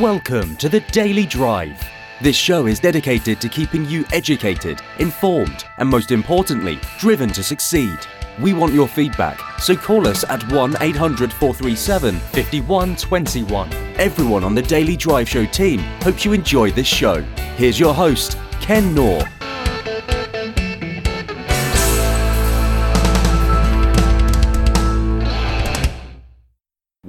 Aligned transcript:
Welcome 0.00 0.56
to 0.56 0.70
the 0.70 0.80
Daily 0.80 1.26
Drive. 1.26 1.78
This 2.22 2.34
show 2.34 2.64
is 2.66 2.80
dedicated 2.80 3.42
to 3.42 3.48
keeping 3.50 3.84
you 3.84 4.06
educated, 4.10 4.80
informed, 4.98 5.66
and 5.76 5.86
most 5.86 6.12
importantly, 6.12 6.80
driven 6.98 7.28
to 7.28 7.42
succeed. 7.42 7.98
We 8.40 8.54
want 8.54 8.72
your 8.72 8.88
feedback, 8.88 9.38
so 9.60 9.76
call 9.76 10.08
us 10.08 10.24
at 10.30 10.50
1 10.50 10.76
800 10.80 11.30
437 11.30 12.14
5121. 12.14 13.70
Everyone 13.98 14.44
on 14.44 14.54
the 14.54 14.62
Daily 14.62 14.96
Drive 14.96 15.28
Show 15.28 15.44
team 15.44 15.80
hopes 16.00 16.24
you 16.24 16.32
enjoy 16.32 16.70
this 16.70 16.86
show. 16.86 17.20
Here's 17.56 17.78
your 17.78 17.92
host, 17.92 18.38
Ken 18.62 18.94
Knorr. 18.94 19.28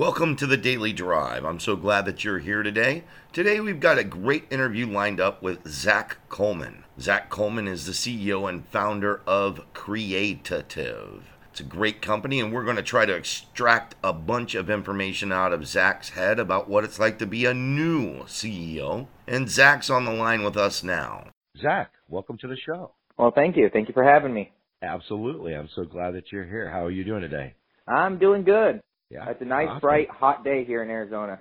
Welcome 0.04 0.35
to 0.35 0.45
the 0.45 0.57
Daily 0.57 0.91
Drive. 0.91 1.45
I'm 1.45 1.62
so 1.62 1.77
glad 1.77 2.03
that 2.07 2.25
you're 2.25 2.39
here 2.39 2.61
today. 2.61 3.05
Today 3.31 3.61
we've 3.61 3.80
got 3.80 3.98
a 3.98 4.03
great 4.03 4.44
interview 4.52 4.85
lined 4.85 5.21
up 5.21 5.41
with 5.41 5.66
Zach 5.66 6.17
Colman. 6.27 6.84
Zach 6.99 7.30
Colman 7.30 7.70
is 7.70 7.85
the 7.85 7.94
CEO 7.94 8.49
and 8.49 8.67
founder 8.67 9.21
of 9.25 9.61
Creatitive. 9.73 11.23
It's 11.49 11.61
a 11.61 11.63
great 11.63 12.02
company, 12.02 12.41
and 12.41 12.52
we're 12.52 12.66
going 12.66 12.75
to 12.75 12.84
try 12.84 13.05
to 13.05 13.16
extract 13.16 13.95
a 14.03 14.11
bunch 14.11 14.55
of 14.55 14.70
information 14.70 15.31
out 15.31 15.53
of 15.53 15.66
Zach's 15.66 16.09
head 16.09 16.38
about 16.38 16.67
what 16.67 16.83
it's 16.83 16.99
like 16.99 17.17
to 17.20 17.25
be 17.25 17.45
a 17.45 17.53
new 17.53 18.23
CEO. 18.23 19.08
And 19.25 19.49
Zach's 19.49 19.89
on 19.89 20.03
the 20.03 20.11
line 20.11 20.44
with 20.44 20.58
us 20.58 20.83
now. 20.83 21.30
Zach, 21.58 21.94
welcome 22.09 22.38
to 22.39 22.47
the 22.49 22.58
show. 22.58 22.91
Well, 23.17 23.31
thank 23.33 23.55
you. 23.55 23.70
Thank 23.72 23.88
you 23.88 23.94
for 23.94 24.03
having 24.03 24.33
me. 24.33 24.52
Absolutely. 24.81 25.55
I'm 25.55 25.70
so 25.73 25.85
glad 25.85 26.16
that 26.16 26.30
you're 26.30 26.44
here. 26.44 26.70
How 26.70 26.83
are 26.83 26.91
you 26.91 27.05
doing 27.05 27.22
today? 27.22 27.53
I'm 27.88 28.20
doing 28.20 28.44
good. 28.44 28.81
Yeah. 29.13 29.30
It's 29.30 29.41
a 29.41 29.45
nice, 29.45 29.67
awesome. 29.70 29.80
bright, 29.80 30.09
hot 30.09 30.44
day 30.44 30.66
here 30.66 30.81
in 30.81 30.90
Arizona. 30.90 31.40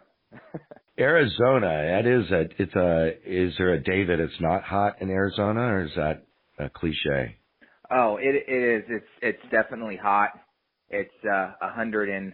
Arizona. 0.98 2.02
That 2.02 2.06
is 2.06 2.30
a. 2.30 2.62
It's 2.62 2.74
a. 2.74 3.12
Is 3.24 3.54
there 3.56 3.72
a 3.72 3.82
day 3.82 4.04
that 4.04 4.20
it's 4.20 4.40
not 4.40 4.62
hot 4.62 5.00
in 5.00 5.08
Arizona, 5.08 5.60
or 5.60 5.84
is 5.84 5.92
that 5.96 6.26
a 6.58 6.68
cliche? 6.68 7.38
oh, 7.92 8.16
it 8.20 8.44
it 8.48 8.78
is. 8.78 8.84
It's 8.88 9.06
it's 9.20 9.50
definitely 9.50 9.96
hot. 9.96 10.30
It's 10.90 11.10
uh, 11.24 11.52
a 11.60 11.70
hundred 11.70 12.08
and 12.08 12.32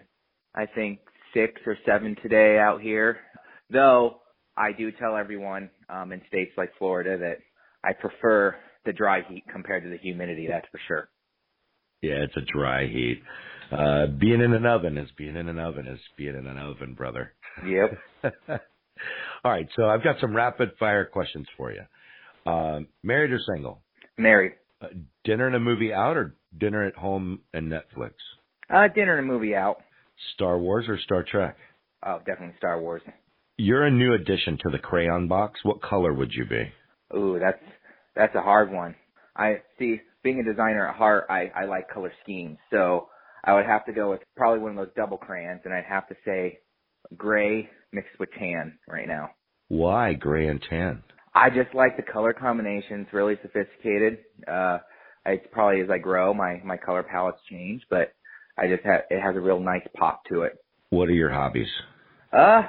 I 0.55 0.67
think 0.67 1.01
six 1.35 1.61
or 1.67 1.77
seven 1.87 2.17
today 2.23 2.59
out 2.59 2.81
here. 2.81 3.19
Though 3.71 4.21
I 4.57 4.73
do 4.73 4.91
tell 4.93 5.17
everyone 5.17 5.71
um, 5.89 6.13
in 6.13 6.23
states 6.29 6.53
like 6.57 6.71
Florida 6.79 7.19
that 7.19 7.39
I 7.85 7.93
prefer 7.93 8.57
the 8.85 8.93
dry 8.93 9.23
heat 9.29 9.45
compared 9.53 9.85
to 9.85 9.91
the 9.91 9.99
humidity. 9.99 10.47
That's 10.49 10.67
for 10.73 10.81
sure. 10.89 11.09
Yeah, 12.03 12.23
it's 12.23 12.37
a 12.37 12.53
dry 12.53 12.87
heat. 12.87 13.23
Uh, 13.71 14.07
being 14.07 14.41
in 14.41 14.55
an 14.55 14.65
oven 14.65 14.97
is 14.97 15.11
being 15.17 15.37
in 15.37 15.49
an 15.49 15.59
oven 15.59 15.87
is 15.87 16.01
being 16.17 16.37
in 16.37 16.47
an 16.47 16.59
oven, 16.59 16.95
brother. 16.95 17.33
Yep. 17.67 17.99
All 19.45 19.53
right, 19.53 19.69
so 19.77 19.87
I've 19.87 20.03
got 20.03 20.17
some 20.21 20.35
rapid 20.35 20.71
fire 20.79 21.05
questions 21.05 21.47
for 21.57 21.73
you. 21.73 21.83
Um, 22.51 22.89
married 23.03 23.31
or 23.31 23.39
single? 23.53 23.83
Married. 24.17 24.53
Uh, 24.81 24.89
dinner 25.25 25.47
and 25.47 25.57
a 25.57 25.61
movie 25.61 25.93
out, 25.93 26.17
or 26.17 26.35
dinner 26.57 26.87
at 26.87 26.95
home 26.95 27.41
and 27.53 27.71
Netflix? 27.71 28.13
Uh, 28.71 28.89
dinner 28.95 29.19
and 29.19 29.29
a 29.29 29.33
movie 29.33 29.55
out. 29.55 29.79
Star 30.35 30.59
Wars 30.59 30.87
or 30.89 30.99
Star 30.99 31.25
Trek? 31.29 31.57
Oh, 32.05 32.19
definitely 32.19 32.55
Star 32.59 32.81
Wars. 32.81 33.03
You're 33.57 33.85
a 33.85 33.91
new 33.91 34.15
addition 34.15 34.59
to 34.63 34.71
the 34.71 34.79
crayon 34.79 35.29
box. 35.29 35.61
What 35.63 35.83
color 35.83 36.13
would 36.13 36.33
you 36.33 36.45
be? 36.45 36.73
Ooh, 37.17 37.39
that's 37.41 37.63
that's 38.15 38.35
a 38.35 38.41
hard 38.41 38.71
one. 38.71 38.95
I 39.37 39.63
see. 39.79 40.01
Being 40.23 40.41
a 40.41 40.45
designer 40.45 40.89
at 40.89 40.97
heart, 40.97 41.27
I 41.31 41.51
I 41.55 41.65
like 41.67 41.89
color 41.91 42.13
schemes, 42.23 42.59
so 42.71 43.09
I 43.45 43.55
would 43.55 43.67
have 43.67 43.85
to 43.87 43.93
go 43.93 44.11
with 44.11 44.21
probably 44.37 44.61
one 44.61 44.73
of 44.73 44.77
those 44.77 44.95
double 44.97 45.17
crayons, 45.17 45.61
and 45.65 45.73
I'd 45.73 45.85
have 45.85 46.09
to 46.09 46.17
say 46.25 46.59
gray 47.17 47.69
mixed 47.93 48.19
with 48.19 48.31
tan 48.39 48.79
right 48.89 49.07
now. 49.07 49.31
Why 49.69 50.15
gray 50.15 50.49
and 50.49 50.61
tan? 50.69 51.03
I 51.35 51.51
just 51.51 51.75
like 51.75 51.97
the 51.97 52.03
color 52.03 52.33
combinations, 52.33 53.07
really 53.13 53.37
sophisticated. 53.43 54.19
Uh, 54.47 54.79
it's 55.27 55.47
probably 55.53 55.83
as 55.83 55.91
I 55.91 55.99
grow, 55.99 56.35
my 56.35 56.61
my 56.65 56.77
color 56.77 57.03
palettes 57.03 57.39
change, 57.51 57.83
but 57.91 58.13
I 58.57 58.67
just 58.67 58.85
have 58.85 59.03
it 59.11 59.21
has 59.21 59.37
a 59.37 59.41
real 59.41 59.61
nice 59.61 59.87
pop 59.97 60.25
to 60.31 60.43
it. 60.43 60.59
What 60.91 61.09
are 61.09 61.13
your 61.13 61.31
hobbies? 61.31 61.69
Uh, 62.33 62.63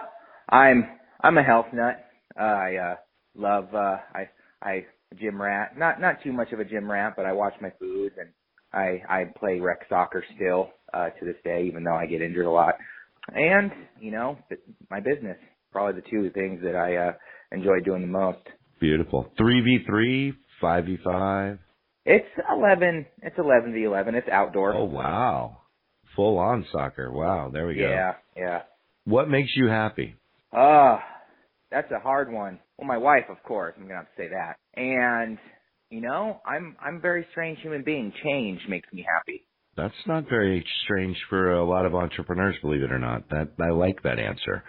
I'm 0.50 0.86
I'm 1.22 1.38
a 1.38 1.44
health 1.44 1.68
nut. 1.74 2.06
Uh, 2.40 2.44
I 2.44 2.76
uh, 2.76 2.96
love 3.36 3.74
uh, 3.74 3.98
I 4.14 4.30
I 4.62 4.86
gym 5.16 5.42
rat. 5.42 5.78
Not 5.78 6.00
not 6.02 6.22
too 6.24 6.34
much 6.34 6.52
of 6.52 6.60
a 6.60 6.66
gym 6.66 6.90
rat, 6.90 7.14
but 7.16 7.26
I 7.26 7.34
watch 7.34 7.54
my 7.62 7.72
foods 7.80 8.16
and 8.20 8.30
I 8.74 9.02
I 9.08 9.24
play 9.38 9.60
rec 9.60 9.80
soccer 9.90 10.24
still 10.36 10.70
uh, 10.94 11.10
to 11.10 11.26
this 11.26 11.36
day, 11.44 11.66
even 11.68 11.84
though 11.84 11.96
I 11.96 12.06
get 12.06 12.22
injured 12.22 12.46
a 12.46 12.52
lot. 12.52 12.76
And 13.34 13.72
you 14.00 14.12
know, 14.12 14.38
my 14.90 15.00
business 15.00 15.38
probably 15.72 16.02
the 16.02 16.10
two 16.10 16.30
things 16.32 16.62
that 16.64 16.76
I 16.76 16.96
uh, 16.96 17.12
enjoy 17.52 17.80
doing 17.84 18.02
the 18.02 18.08
most. 18.08 18.40
Beautiful. 18.80 19.30
Three 19.38 19.62
v 19.62 19.80
three, 19.86 20.34
five 20.62 20.86
v 20.86 20.98
five. 21.04 21.60
It's 22.06 22.28
eleven. 22.52 23.06
It's 23.22 23.38
eleven 23.38 23.74
v 23.74 23.84
eleven. 23.84 24.16
It's 24.16 24.30
outdoor. 24.30 24.74
Oh 24.74 24.86
wow, 24.86 25.58
full 26.16 26.38
on 26.38 26.66
soccer. 26.72 27.12
Wow, 27.12 27.50
there 27.52 27.68
we 27.68 27.76
go. 27.76 27.90
yeah, 27.90 28.14
yeah. 28.36 28.62
What 29.06 29.30
makes 29.30 29.50
you 29.56 29.68
happy? 29.68 30.16
Ah, 30.54 31.02
that's 31.72 31.92
a 31.92 32.00
hard 32.00 32.32
one. 32.32 32.60
Well, 32.78 32.88
my 32.88 32.98
wife, 32.98 33.26
of 33.30 33.42
course. 33.44 33.74
I'm 33.78 33.84
gonna 33.84 33.96
have 33.96 34.16
to 34.16 34.22
say 34.22 34.30
that. 34.30 34.58
And 34.80 35.38
you 35.90 36.02
know, 36.02 36.40
I'm 36.46 36.76
I'm 36.82 36.98
a 36.98 37.00
very 37.00 37.26
strange 37.32 37.60
human 37.60 37.84
being. 37.84 38.14
Change 38.24 38.60
makes 38.68 38.92
me 38.94 39.06
happy. 39.16 39.46
That's 39.76 39.94
not 40.08 40.30
very 40.30 40.66
strange 40.84 41.18
for 41.30 41.54
a 41.54 41.66
lot 41.66 41.86
of 41.86 41.96
entrepreneurs, 41.96 42.56
believe 42.62 42.84
it 42.84 42.92
or 42.92 43.00
not. 43.00 43.30
That 43.30 43.50
I 43.62 43.70
like 43.70 44.04
that 44.04 44.20
answer. 44.20 44.64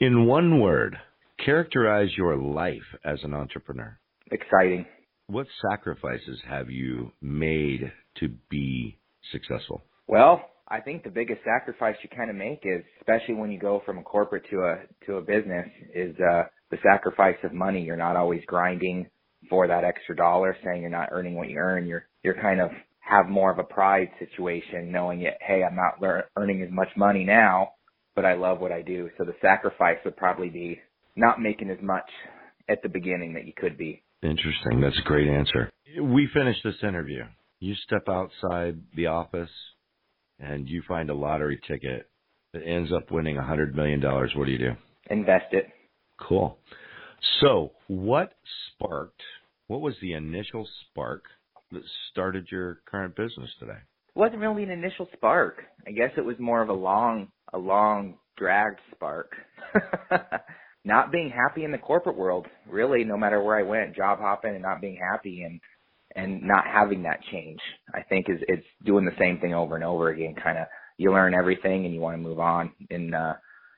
In 0.00 0.26
one 0.26 0.60
word, 0.60 0.96
characterize 1.44 2.08
your 2.16 2.36
life 2.36 2.82
as 3.04 3.18
an 3.22 3.34
entrepreneur. 3.34 3.98
Exciting. 4.30 4.86
What 5.28 5.46
sacrifices 5.70 6.40
have 6.48 6.70
you 6.70 7.12
made 7.20 7.92
to 8.18 8.28
be 8.50 8.98
successful? 9.32 9.82
Well, 10.06 10.42
I 10.68 10.80
think 10.80 11.04
the 11.04 11.10
biggest 11.10 11.40
sacrifice 11.44 11.96
you 12.02 12.08
kind 12.14 12.28
of 12.28 12.36
make 12.36 12.60
is, 12.64 12.82
especially 13.00 13.34
when 13.34 13.52
you 13.52 13.58
go 13.58 13.82
from 13.86 13.98
a 13.98 14.02
corporate 14.02 14.44
to 14.50 14.62
a 14.62 15.06
to 15.06 15.16
a 15.16 15.20
business, 15.20 15.68
is 15.94 16.14
uh, 16.16 16.44
the 16.70 16.78
sacrifice 16.82 17.36
of 17.44 17.52
money. 17.52 17.82
You're 17.82 17.96
not 17.96 18.16
always 18.16 18.42
grinding 18.46 19.08
for 19.48 19.68
that 19.68 19.84
extra 19.84 20.16
dollar, 20.16 20.56
saying 20.64 20.80
you're 20.80 20.90
not 20.90 21.10
earning 21.12 21.36
what 21.36 21.48
you 21.48 21.58
earn. 21.58 21.86
You're 21.86 22.06
you're 22.24 22.40
kind 22.40 22.60
of 22.60 22.70
have 22.98 23.28
more 23.28 23.52
of 23.52 23.60
a 23.60 23.64
pride 23.64 24.10
situation, 24.18 24.90
knowing 24.90 25.22
that 25.22 25.38
hey, 25.40 25.62
I'm 25.62 25.76
not 25.76 26.02
lear- 26.02 26.30
earning 26.36 26.62
as 26.62 26.70
much 26.72 26.88
money 26.96 27.22
now, 27.22 27.72
but 28.16 28.24
I 28.24 28.34
love 28.34 28.58
what 28.60 28.72
I 28.72 28.82
do. 28.82 29.08
So 29.18 29.24
the 29.24 29.36
sacrifice 29.40 29.98
would 30.04 30.16
probably 30.16 30.48
be 30.48 30.80
not 31.14 31.40
making 31.40 31.70
as 31.70 31.78
much 31.80 32.10
at 32.68 32.82
the 32.82 32.88
beginning 32.88 33.34
that 33.34 33.46
you 33.46 33.52
could 33.56 33.78
be. 33.78 34.02
Interesting. 34.22 34.80
That's 34.80 34.98
a 34.98 35.06
great 35.06 35.28
answer. 35.28 35.70
We 36.02 36.28
finish 36.34 36.56
this 36.64 36.82
interview. 36.82 37.22
You 37.60 37.74
step 37.86 38.08
outside 38.08 38.80
the 38.96 39.06
office 39.06 39.50
and 40.38 40.68
you 40.68 40.82
find 40.86 41.10
a 41.10 41.14
lottery 41.14 41.60
ticket 41.66 42.08
that 42.52 42.62
ends 42.62 42.92
up 42.92 43.10
winning 43.10 43.36
a 43.36 43.42
$100 43.42 43.74
million. 43.74 44.00
What 44.02 44.46
do 44.46 44.52
you 44.52 44.58
do? 44.58 44.72
Invest 45.10 45.52
it. 45.52 45.66
Cool. 46.18 46.58
So, 47.40 47.72
what 47.88 48.32
sparked, 48.72 49.22
what 49.66 49.80
was 49.80 49.94
the 50.00 50.12
initial 50.12 50.68
spark 50.90 51.24
that 51.72 51.82
started 52.10 52.46
your 52.50 52.80
current 52.86 53.16
business 53.16 53.50
today? 53.58 53.78
It 54.14 54.18
wasn't 54.18 54.40
really 54.40 54.62
an 54.62 54.70
initial 54.70 55.08
spark. 55.12 55.62
I 55.86 55.90
guess 55.90 56.10
it 56.16 56.24
was 56.24 56.36
more 56.38 56.62
of 56.62 56.68
a 56.68 56.74
long, 56.74 57.28
a 57.52 57.58
long 57.58 58.14
dragged 58.36 58.80
spark. 58.94 59.32
not 60.84 61.10
being 61.10 61.30
happy 61.30 61.64
in 61.64 61.72
the 61.72 61.78
corporate 61.78 62.16
world, 62.16 62.46
really, 62.68 63.04
no 63.04 63.16
matter 63.16 63.42
where 63.42 63.56
I 63.56 63.62
went, 63.62 63.96
job 63.96 64.20
hopping 64.20 64.54
and 64.54 64.62
not 64.62 64.80
being 64.80 64.98
happy 65.12 65.42
and 65.42 65.60
and 66.16 66.42
not 66.42 66.64
having 66.66 67.02
that 67.04 67.20
change. 67.30 67.60
I 67.94 68.02
think 68.02 68.26
is 68.28 68.40
it's 68.48 68.66
doing 68.84 69.04
the 69.04 69.16
same 69.18 69.38
thing 69.38 69.54
over 69.54 69.76
and 69.76 69.84
over 69.84 70.08
again. 70.08 70.34
Kind 70.42 70.58
of 70.58 70.66
you 70.96 71.12
learn 71.12 71.34
everything 71.34 71.84
and 71.84 71.94
you 71.94 72.00
want 72.00 72.14
to 72.14 72.22
move 72.22 72.40
on, 72.40 72.72
and 72.90 73.14
uh, 73.14 73.34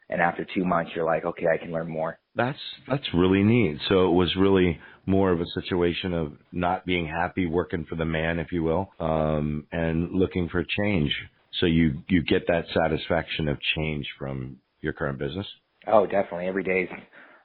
and 0.08 0.22
after 0.22 0.46
two 0.54 0.64
months 0.64 0.92
you're 0.94 1.04
like, 1.04 1.24
okay, 1.24 1.46
I 1.52 1.58
can 1.58 1.72
learn 1.72 1.88
more. 1.88 2.18
That's 2.34 2.58
that's 2.88 3.06
really 3.12 3.42
neat. 3.42 3.78
So 3.88 4.08
it 4.08 4.14
was 4.14 4.34
really 4.36 4.78
more 5.04 5.32
of 5.32 5.40
a 5.40 5.46
situation 5.60 6.14
of 6.14 6.32
not 6.52 6.86
being 6.86 7.06
happy 7.06 7.46
working 7.46 7.84
for 7.88 7.96
the 7.96 8.04
man, 8.04 8.38
if 8.38 8.52
you 8.52 8.62
will, 8.62 8.90
um, 9.00 9.66
and 9.72 10.12
looking 10.12 10.48
for 10.48 10.64
change. 10.78 11.12
So 11.60 11.66
you 11.66 12.02
you 12.08 12.22
get 12.22 12.46
that 12.46 12.66
satisfaction 12.72 13.48
of 13.48 13.58
change 13.76 14.06
from 14.18 14.58
your 14.80 14.92
current 14.92 15.18
business. 15.18 15.46
Oh, 15.86 16.06
definitely. 16.06 16.46
Every 16.46 16.62
day 16.62 16.82
is, 16.82 16.88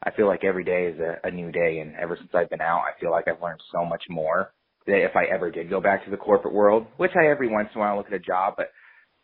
I 0.04 0.12
feel 0.12 0.28
like 0.28 0.44
every 0.44 0.64
day 0.64 0.88
is 0.88 1.00
a, 1.00 1.28
a 1.28 1.32
new 1.32 1.52
day. 1.52 1.80
And 1.80 1.96
ever 1.96 2.18
since 2.18 2.30
I've 2.34 2.50
been 2.50 2.62
out, 2.62 2.82
I 2.82 3.00
feel 3.00 3.10
like 3.10 3.28
I've 3.28 3.42
learned 3.42 3.62
so 3.72 3.86
much 3.86 4.04
more 4.10 4.52
if 4.86 5.16
I 5.16 5.26
ever 5.26 5.52
did 5.52 5.70
go 5.70 5.82
back 5.82 6.06
to 6.06 6.12
the 6.12 6.18
corporate 6.18 6.54
world, 6.54 6.88
which 6.98 7.12
I 7.16 7.28
every 7.28 7.50
once 7.50 7.70
in 7.74 7.80
a 7.80 7.84
while 7.84 7.98
look 7.98 8.08
at 8.08 8.14
a 8.14 8.20
job, 8.20 8.56
but 8.58 8.72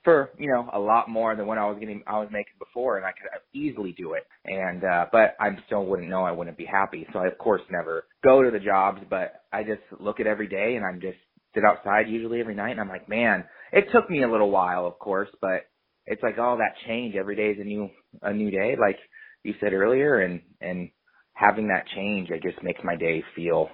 for, 0.03 0.29
you 0.37 0.49
know, 0.49 0.69
a 0.71 0.79
lot 0.79 1.09
more 1.09 1.35
than 1.35 1.45
what 1.45 1.57
I 1.57 1.65
was 1.65 1.77
getting, 1.79 2.03
I 2.07 2.19
was 2.19 2.29
making 2.31 2.53
before 2.57 2.97
and 2.97 3.05
I 3.05 3.11
could 3.11 3.29
easily 3.53 3.93
do 3.97 4.13
it. 4.13 4.25
And, 4.45 4.83
uh, 4.83 5.07
but 5.11 5.35
I 5.39 5.49
still 5.65 5.85
wouldn't 5.85 6.09
know 6.09 6.23
I 6.23 6.31
wouldn't 6.31 6.57
be 6.57 6.65
happy. 6.65 7.05
So 7.11 7.19
I 7.19 7.27
of 7.27 7.37
course 7.37 7.61
never 7.69 8.05
go 8.23 8.41
to 8.41 8.51
the 8.51 8.59
jobs, 8.59 9.01
but 9.09 9.43
I 9.51 9.63
just 9.63 9.81
look 9.99 10.19
at 10.19 10.27
every 10.27 10.47
day 10.47 10.75
and 10.75 10.85
I'm 10.85 11.01
just 11.01 11.17
sit 11.53 11.65
outside 11.65 12.07
usually 12.07 12.39
every 12.39 12.55
night 12.55 12.71
and 12.71 12.79
I'm 12.79 12.87
like, 12.87 13.09
man, 13.09 13.43
it 13.73 13.87
took 13.91 14.09
me 14.09 14.23
a 14.23 14.31
little 14.31 14.51
while, 14.51 14.85
of 14.85 14.97
course, 14.99 15.29
but 15.41 15.65
it's 16.09 16.23
like 16.23 16.37
all 16.39 16.57
that 16.57 16.75
change 16.87 17.15
every 17.15 17.35
day 17.35 17.51
is 17.51 17.59
a 17.59 17.63
new 17.63 17.89
a 18.23 18.33
new 18.33 18.49
day. 18.49 18.75
Like 18.79 18.97
you 19.43 19.53
said 19.59 19.73
earlier, 19.73 20.19
and 20.19 20.41
and 20.59 20.89
having 21.33 21.67
that 21.69 21.85
change, 21.95 22.29
it 22.31 22.41
just 22.41 22.61
makes 22.63 22.81
my 22.83 22.95
day 22.95 23.23
feel. 23.35 23.69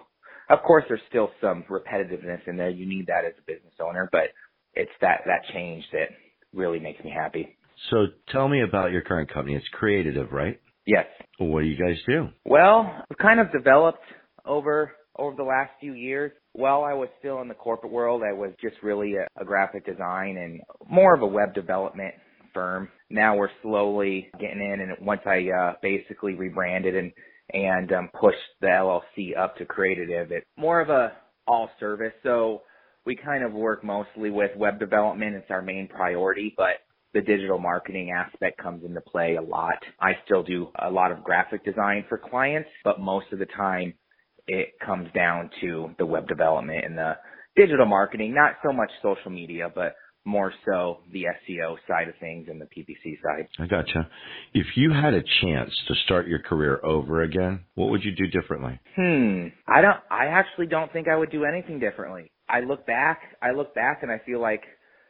Of 0.49 0.59
course, 0.63 0.83
there's 0.87 1.01
still 1.09 1.29
some 1.41 1.63
repetitiveness 1.69 2.47
in 2.47 2.57
there. 2.57 2.69
You 2.69 2.85
need 2.85 3.07
that 3.07 3.25
as 3.25 3.33
a 3.37 3.41
business 3.45 3.73
owner, 3.79 4.09
but 4.11 4.29
it's 4.73 4.91
that 5.01 5.21
that 5.25 5.41
change 5.53 5.83
that 5.91 6.09
really 6.53 6.79
makes 6.79 7.03
me 7.03 7.11
happy. 7.11 7.57
So 7.89 8.07
tell 8.31 8.47
me 8.47 8.61
about 8.61 8.91
your 8.91 9.01
current 9.01 9.31
company. 9.33 9.55
It's 9.55 9.67
Creatitive, 9.73 10.31
right? 10.31 10.59
Yes. 10.85 11.05
What 11.39 11.61
do 11.61 11.67
you 11.67 11.77
guys 11.77 11.97
do? 12.07 12.29
Well, 12.45 13.03
we've 13.09 13.17
kind 13.17 13.39
of 13.39 13.51
developed 13.51 14.03
over 14.45 14.91
over 15.17 15.35
the 15.35 15.43
last 15.43 15.71
few 15.79 15.93
years. 15.93 16.31
While 16.53 16.83
I 16.83 16.93
was 16.93 17.09
still 17.19 17.41
in 17.41 17.47
the 17.47 17.53
corporate 17.53 17.91
world, 17.91 18.21
I 18.27 18.33
was 18.33 18.51
just 18.61 18.75
really 18.83 19.15
a, 19.15 19.25
a 19.41 19.45
graphic 19.45 19.85
design 19.85 20.37
and 20.37 20.61
more 20.89 21.13
of 21.15 21.21
a 21.21 21.27
web 21.27 21.53
development 21.53 22.13
firm. 22.53 22.89
Now 23.09 23.35
we're 23.35 23.49
slowly 23.61 24.29
getting 24.39 24.61
in, 24.61 24.81
and 24.81 25.05
once 25.05 25.21
I 25.25 25.47
uh, 25.49 25.73
basically 25.81 26.35
rebranded 26.35 26.95
and 26.95 27.11
and 27.53 27.91
um, 27.91 28.09
pushed 28.19 28.37
the 28.61 28.67
LLC 28.67 29.37
up 29.37 29.57
to 29.57 29.65
Creatitive, 29.65 30.31
it's 30.31 30.45
more 30.57 30.81
of 30.81 30.89
a 30.89 31.13
all 31.47 31.69
service. 31.79 32.13
So 32.23 32.63
we 33.05 33.15
kind 33.15 33.43
of 33.43 33.53
work 33.53 33.83
mostly 33.83 34.31
with 34.31 34.51
web 34.57 34.79
development. 34.79 35.35
It's 35.35 35.51
our 35.51 35.61
main 35.61 35.87
priority, 35.87 36.53
but 36.57 36.81
the 37.13 37.21
digital 37.21 37.59
marketing 37.59 38.11
aspect 38.11 38.61
comes 38.61 38.83
into 38.83 38.99
play 39.01 39.35
a 39.35 39.41
lot. 39.41 39.77
I 40.01 40.13
still 40.25 40.43
do 40.43 40.69
a 40.83 40.89
lot 40.89 41.11
of 41.11 41.23
graphic 41.23 41.63
design 41.63 42.03
for 42.09 42.17
clients, 42.17 42.69
but 42.83 42.99
most 42.99 43.27
of 43.31 43.39
the 43.39 43.45
time 43.45 43.93
it 44.47 44.73
comes 44.85 45.07
down 45.13 45.49
to 45.61 45.91
the 45.97 46.05
web 46.05 46.27
development 46.27 46.83
and 46.83 46.97
the 46.97 47.13
digital 47.55 47.85
marketing, 47.85 48.33
not 48.33 48.55
so 48.63 48.73
much 48.73 48.91
social 49.01 49.31
media, 49.31 49.71
but 49.73 49.95
more 50.25 50.51
so 50.65 50.99
the 51.13 51.25
SEO 51.47 51.77
side 51.87 52.09
of 52.09 52.15
things 52.19 52.47
and 52.49 52.59
the 52.59 52.65
PPC 52.65 53.21
side. 53.23 53.47
I 53.59 53.67
gotcha. 53.67 54.09
If 54.53 54.65
you 54.75 54.91
had 54.91 55.13
a 55.13 55.21
chance 55.41 55.71
to 55.87 55.95
start 56.03 56.27
your 56.27 56.39
career 56.39 56.83
over 56.83 57.21
again, 57.21 57.63
what 57.75 57.89
would 57.91 58.03
you 58.03 58.11
do 58.11 58.27
differently? 58.27 58.79
Hmm. 58.95 59.47
I 59.67 59.81
don't 59.81 59.97
I 60.09 60.25
actually 60.25 60.67
don't 60.67 60.91
think 60.91 61.07
I 61.07 61.15
would 61.15 61.31
do 61.31 61.45
anything 61.45 61.79
differently. 61.79 62.31
I 62.49 62.61
look 62.61 62.85
back, 62.85 63.21
I 63.41 63.51
look 63.51 63.73
back 63.75 63.99
and 64.01 64.11
I 64.11 64.19
feel 64.25 64.41
like 64.41 64.63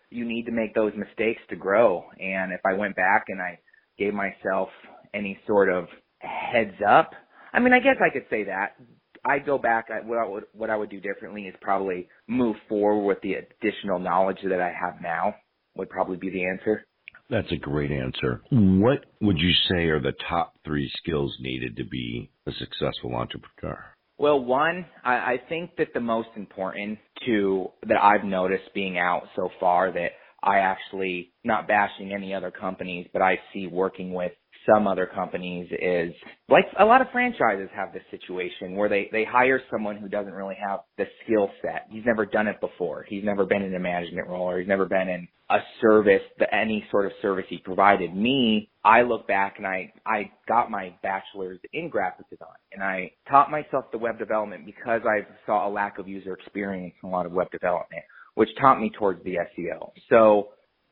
you 0.10 0.26
need 0.26 0.46
to 0.46 0.52
make 0.52 0.76
those 0.76 0.94
mistakes 0.96 1.42
to 1.50 1.56
grow. 1.56 2.04
And 2.20 2.52
if 2.52 2.62
I 2.66 2.74
went 2.74 2.96
back 2.96 3.26
and 3.30 3.42
I 3.42 3.60
gave 3.98 4.14
myself 4.14 4.70
any 5.14 5.40
sort 5.48 5.70
of 5.70 5.88
heads 6.20 6.76
up, 6.88 7.12
I 7.54 7.60
mean, 7.60 7.74
I 7.74 7.80
guess 7.80 7.96
I 8.02 8.12
could 8.12 8.26
say 8.30 8.44
that. 8.46 8.76
I 9.26 9.40
go 9.40 9.58
back. 9.58 9.88
I, 9.90 10.06
what 10.06 10.20
I 10.20 10.28
would 10.28 10.44
what 10.54 10.70
I 10.70 10.78
would 10.78 10.90
do 10.90 11.00
differently 11.00 11.44
is 11.44 11.56
probably 11.62 12.08
move 12.28 12.56
forward 12.70 13.06
with 13.06 13.22
the 13.22 13.34
additional 13.34 14.00
knowledge 14.00 14.38
that 14.44 14.62
I 14.62 14.72
have 14.72 15.02
now. 15.02 15.36
Would 15.76 15.90
probably 15.90 16.18
be 16.18 16.30
the 16.30 16.46
answer. 16.46 16.86
That's 17.30 17.52
a 17.52 17.58
great 17.58 17.92
answer. 17.92 18.42
What 18.52 19.06
would 19.22 19.38
you 19.40 19.52
say 19.70 19.86
are 19.86 20.00
the 20.00 20.14
top 20.30 20.54
three 20.64 20.90
skills 20.98 21.36
needed 21.40 21.76
to 21.78 21.84
be 21.84 22.30
a 22.46 22.52
successful 22.52 23.16
entrepreneur? 23.16 23.84
Well, 24.18 24.40
one, 24.40 24.86
I, 25.04 25.14
I 25.14 25.38
think 25.50 25.72
that 25.78 25.90
the 25.94 26.00
most 26.00 26.30
important 26.36 27.00
to 27.26 27.72
that 27.88 28.02
I've 28.02 28.24
noticed 28.24 28.74
being 28.74 28.98
out 28.98 29.24
so 29.36 29.50
far 29.60 29.92
that 29.92 30.12
I 30.42 30.60
actually 30.60 31.34
not 31.44 31.68
bashing 31.68 32.14
any 32.14 32.34
other 32.34 32.52
companies, 32.52 33.08
but 33.12 33.22
I 33.22 33.40
see 33.52 33.68
working 33.68 34.14
with 34.14 34.32
some 34.66 34.88
other 34.88 35.06
companies 35.06 35.68
is 35.72 36.14
like 36.50 36.66
a 36.80 36.86
lot 36.86 37.02
of 37.02 37.08
franchises 37.12 37.70
have 37.76 37.94
this 37.94 38.04
situation 38.12 38.76
where 38.76 38.90
they 38.90 39.10
they 39.12 39.24
hire 39.24 39.62
someone 39.72 39.98
who 39.98 40.08
doesn't 40.08 40.34
really 40.34 40.56
have 40.56 40.82
the 40.98 41.06
skill 41.24 41.50
set. 41.62 41.88
He's 41.90 42.06
never 42.06 42.26
done 42.26 42.48
it 42.48 42.60
before. 42.60 43.06
He's 43.08 43.24
never 43.24 43.46
been 43.46 43.62
in 43.62 43.74
a 43.76 43.80
management 43.80 44.28
role 44.28 44.50
or 44.50 44.60
he's 44.60 44.68
never 44.68 44.86
been 44.86 45.10
in 45.10 45.28
a 45.50 45.60
service, 45.80 46.24
the, 46.40 46.54
any 46.54 46.84
sort 46.90 47.06
of 47.06 47.12
service 47.22 47.46
he 47.50 47.58
provided. 47.60 48.16
Me, 48.16 48.70
I 48.84 49.04
look 49.04 49.28
back 49.28 49.56
and 49.58 49.68
I 49.68 49.94
I 50.06 50.32
got 50.48 50.72
my 50.72 50.94
bachelor's 51.04 51.60
in 51.74 51.90
graphic 51.90 52.30
design 52.30 52.48
and 52.72 52.84
I 52.84 53.12
taught 53.30 53.52
myself 53.52 53.86
the 53.92 53.98
web 53.98 54.18
development 54.20 54.66
because 54.66 55.02
I 55.06 55.28
saw 55.46 55.68
a 55.68 55.72
lack 55.72 56.00
of 56.00 56.08
user 56.08 56.34
experience 56.34 56.94
in 57.04 57.10
a 57.10 57.12
lot 57.12 57.26
of 57.26 57.32
web 57.32 57.52
development, 57.52 58.04
which 58.36 58.50
taught 58.60 58.80
me 58.80 58.92
towards 58.98 59.24
the 59.24 59.38
SEO. 59.58 59.92
So 60.10 60.50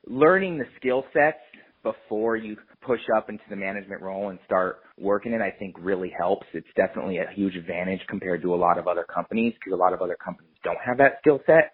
learning 0.07 0.57
the 0.57 0.65
skill 0.77 1.05
sets 1.13 1.37
before 1.83 2.37
you 2.37 2.57
push 2.81 3.01
up 3.15 3.29
into 3.29 3.43
the 3.49 3.55
management 3.55 4.01
role 4.01 4.29
and 4.29 4.39
start 4.45 4.79
working 4.97 5.33
it, 5.33 5.41
I 5.41 5.51
think 5.51 5.75
really 5.79 6.13
helps. 6.17 6.47
It's 6.53 6.67
definitely 6.75 7.17
a 7.17 7.27
huge 7.35 7.55
advantage 7.55 8.01
compared 8.07 8.41
to 8.43 8.53
a 8.53 8.57
lot 8.57 8.77
of 8.77 8.87
other 8.87 9.05
companies 9.13 9.53
because 9.53 9.73
a 9.73 9.81
lot 9.81 9.93
of 9.93 10.01
other 10.01 10.17
companies 10.23 10.53
don't 10.63 10.79
have 10.85 10.97
that 10.97 11.17
skill 11.21 11.39
set. 11.45 11.71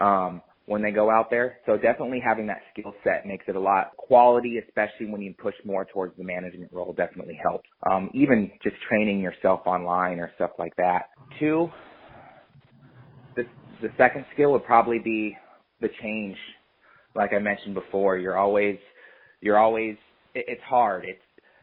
Um, 0.00 0.42
when 0.68 0.82
they 0.82 0.90
go 0.90 1.10
out 1.10 1.30
there. 1.30 1.56
So 1.64 1.78
definitely 1.78 2.20
having 2.24 2.46
that 2.48 2.60
skill 2.72 2.92
set 3.02 3.26
makes 3.26 3.46
it 3.48 3.56
a 3.56 3.60
lot 3.60 3.96
quality, 3.96 4.58
especially 4.58 5.06
when 5.06 5.22
you 5.22 5.34
push 5.38 5.54
more 5.64 5.86
towards 5.86 6.14
the 6.18 6.24
management 6.24 6.70
role 6.72 6.92
definitely 6.92 7.40
helps. 7.42 7.68
Um, 7.90 8.10
even 8.12 8.50
just 8.62 8.76
training 8.86 9.20
yourself 9.20 9.62
online 9.64 10.18
or 10.18 10.30
stuff 10.36 10.50
like 10.58 10.76
that. 10.76 11.06
Two, 11.40 11.70
the, 13.34 13.44
the 13.80 13.88
second 13.96 14.26
skill 14.34 14.52
would 14.52 14.64
probably 14.64 14.98
be 14.98 15.36
the 15.80 15.88
change. 16.02 16.36
Like 17.14 17.32
I 17.32 17.38
mentioned 17.38 17.74
before, 17.74 18.18
you're 18.18 18.36
always 18.36 18.76
you're 19.40 19.58
always 19.58 19.96
it, 20.34 20.44
it's 20.48 20.62
hard. 20.62 21.04
It's 21.04 21.20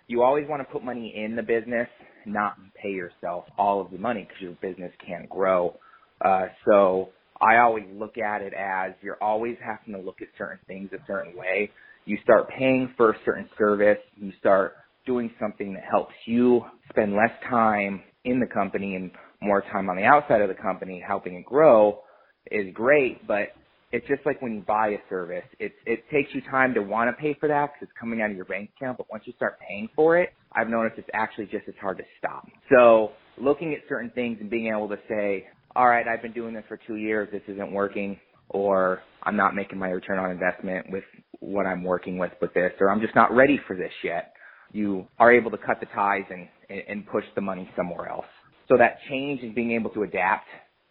you 0.07 0.21
always 0.23 0.47
want 0.47 0.61
to 0.61 0.71
put 0.71 0.83
money 0.83 1.13
in 1.15 1.35
the 1.35 1.43
business, 1.43 1.87
not 2.25 2.57
pay 2.81 2.91
yourself 2.91 3.45
all 3.57 3.81
of 3.81 3.91
the 3.91 3.97
money 3.97 4.21
because 4.21 4.41
your 4.41 4.51
business 4.61 4.91
can't 5.05 5.29
grow. 5.29 5.77
Uh, 6.23 6.45
so 6.69 7.09
I 7.41 7.57
always 7.57 7.85
look 7.93 8.17
at 8.17 8.41
it 8.41 8.53
as 8.53 8.93
you're 9.01 9.21
always 9.21 9.57
having 9.65 9.99
to 9.99 10.05
look 10.05 10.21
at 10.21 10.27
certain 10.37 10.59
things 10.67 10.89
a 10.93 11.03
certain 11.07 11.35
way. 11.35 11.71
You 12.05 12.17
start 12.23 12.49
paying 12.49 12.93
for 12.95 13.11
a 13.11 13.15
certain 13.25 13.49
service. 13.57 13.97
You 14.15 14.31
start 14.39 14.73
doing 15.05 15.31
something 15.39 15.73
that 15.73 15.83
helps 15.89 16.13
you 16.25 16.61
spend 16.89 17.13
less 17.13 17.31
time 17.49 18.03
in 18.23 18.39
the 18.39 18.47
company 18.47 18.95
and 18.95 19.11
more 19.41 19.61
time 19.61 19.89
on 19.89 19.95
the 19.95 20.03
outside 20.03 20.41
of 20.41 20.49
the 20.49 20.55
company 20.55 21.03
helping 21.05 21.35
it 21.35 21.45
grow 21.45 21.99
is 22.51 22.73
great, 22.73 23.25
but 23.27 23.49
it's 23.95 24.07
just 24.09 24.25
like 24.25 24.41
when 24.41 24.53
you 24.53 24.61
buy 24.61 24.89
a 24.89 24.97
service. 25.09 25.45
It 25.57 25.73
it 25.85 26.03
takes 26.11 26.33
you 26.35 26.41
time 26.51 26.73
to 26.73 26.81
want 26.81 27.09
to 27.09 27.13
pay 27.21 27.33
for 27.39 27.47
that 27.47 27.67
because 27.67 27.87
it's 27.87 27.97
coming 27.97 28.21
out 28.21 28.29
of 28.29 28.35
your 28.35 28.45
bank 28.45 28.71
account. 28.75 28.97
But 28.97 29.09
once 29.09 29.23
you 29.25 29.31
start 29.37 29.57
paying 29.65 29.87
for 29.95 30.17
it, 30.17 30.31
I've 30.51 30.67
noticed 30.67 30.97
it's 30.97 31.09
actually 31.13 31.45
just 31.45 31.67
as 31.69 31.75
hard 31.81 31.97
to 31.99 32.03
stop. 32.19 32.45
So 32.69 33.11
looking 33.41 33.73
at 33.73 33.79
certain 33.87 34.11
things 34.13 34.37
and 34.41 34.49
being 34.49 34.67
able 34.67 34.89
to 34.89 34.97
say, 35.07 35.47
all 35.77 35.87
right, 35.87 36.05
I've 36.07 36.21
been 36.21 36.33
doing 36.33 36.53
this 36.53 36.65
for 36.67 36.77
two 36.85 36.97
years. 36.97 37.29
This 37.31 37.41
isn't 37.47 37.71
working, 37.71 38.19
or 38.49 39.01
I'm 39.23 39.37
not 39.37 39.55
making 39.55 39.79
my 39.79 39.87
return 39.87 40.19
on 40.19 40.29
investment 40.29 40.87
with 40.89 41.05
what 41.39 41.65
I'm 41.65 41.83
working 41.83 42.17
with 42.17 42.33
with 42.41 42.53
this, 42.53 42.73
or 42.81 42.89
I'm 42.89 42.99
just 42.99 43.15
not 43.15 43.33
ready 43.33 43.61
for 43.65 43.77
this 43.77 43.93
yet. 44.03 44.33
You 44.73 45.07
are 45.19 45.31
able 45.31 45.51
to 45.51 45.57
cut 45.57 45.79
the 45.79 45.87
ties 45.95 46.25
and 46.29 46.49
and 46.89 47.07
push 47.07 47.23
the 47.35 47.41
money 47.41 47.69
somewhere 47.77 48.09
else. 48.09 48.25
So 48.67 48.75
that 48.77 48.97
change 49.09 49.41
and 49.41 49.55
being 49.55 49.71
able 49.71 49.91
to 49.91 50.03
adapt 50.03 50.47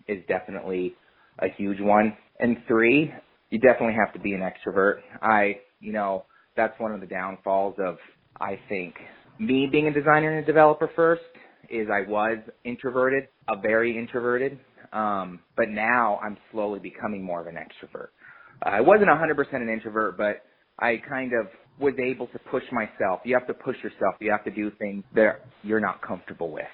is 0.08 0.22
definitely 0.26 0.94
a 1.40 1.48
huge 1.58 1.80
one. 1.80 2.16
And 2.40 2.56
three, 2.66 3.12
you 3.50 3.58
definitely 3.58 3.94
have 3.94 4.12
to 4.14 4.18
be 4.20 4.32
an 4.32 4.40
extrovert. 4.40 5.00
I, 5.22 5.60
you 5.80 5.92
know, 5.92 6.24
that's 6.56 6.78
one 6.78 6.92
of 6.92 7.00
the 7.00 7.06
downfalls 7.06 7.76
of, 7.78 7.96
I 8.40 8.58
think, 8.68 8.94
me 9.38 9.68
being 9.70 9.86
a 9.86 9.92
designer 9.92 10.36
and 10.36 10.42
a 10.42 10.46
developer 10.46 10.90
first 10.94 11.22
is 11.70 11.88
I 11.92 12.08
was 12.08 12.38
introverted, 12.64 13.28
a 13.48 13.56
very 13.60 13.96
introverted. 13.96 14.58
Um, 14.92 15.40
but 15.56 15.68
now 15.70 16.20
I'm 16.22 16.36
slowly 16.52 16.78
becoming 16.78 17.22
more 17.22 17.40
of 17.40 17.48
an 17.48 17.56
extrovert. 17.56 18.08
I 18.62 18.80
wasn't 18.80 19.08
100% 19.08 19.54
an 19.54 19.68
introvert, 19.68 20.16
but 20.16 20.42
I 20.78 21.02
kind 21.08 21.32
of 21.32 21.48
was 21.78 21.94
able 21.98 22.28
to 22.28 22.38
push 22.50 22.62
myself. 22.70 23.20
You 23.24 23.34
have 23.34 23.46
to 23.48 23.54
push 23.54 23.76
yourself. 23.82 24.14
You 24.20 24.30
have 24.30 24.44
to 24.44 24.50
do 24.50 24.70
things 24.78 25.02
that 25.14 25.44
you're 25.62 25.80
not 25.80 26.00
comfortable 26.00 26.50
with. 26.50 26.64